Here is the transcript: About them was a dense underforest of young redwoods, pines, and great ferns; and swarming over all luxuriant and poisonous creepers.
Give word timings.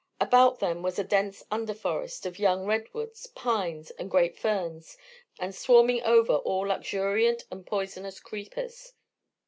About 0.19 0.57
them 0.57 0.81
was 0.81 0.97
a 0.97 1.03
dense 1.03 1.43
underforest 1.51 2.25
of 2.25 2.39
young 2.39 2.65
redwoods, 2.65 3.27
pines, 3.27 3.91
and 3.99 4.09
great 4.09 4.35
ferns; 4.35 4.97
and 5.37 5.53
swarming 5.53 6.01
over 6.01 6.37
all 6.37 6.67
luxuriant 6.69 7.43
and 7.51 7.67
poisonous 7.67 8.19
creepers. 8.19 8.93